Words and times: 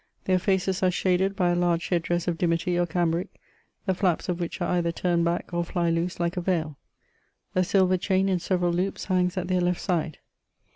Their 0.25 0.39
faces 0.39 0.81
are 0.81 0.89
shaded 0.89 1.35
hy 1.37 1.49
a 1.51 1.55
large 1.55 1.89
head 1.89 2.01
dress 2.01 2.27
of 2.27 2.39
dimity 2.39 2.75
or 2.75 2.87
cambric, 2.87 3.27
the 3.85 3.93
flaps 3.93 4.27
of 4.29 4.39
which 4.39 4.59
are 4.59 4.71
either 4.71 4.91
turned 4.91 5.25
back 5.25 5.53
or 5.53 5.63
fly 5.63 5.91
loose 5.91 6.19
like 6.19 6.37
a 6.37 6.41
veil. 6.41 6.79
A 7.53 7.63
silver 7.63 7.97
chain 7.97 8.27
in 8.27 8.39
several 8.39 8.73
loops 8.73 9.05
hangs 9.05 9.37
at 9.37 9.45
iheir 9.45 9.61
left 9.61 9.79
side. 9.81 10.17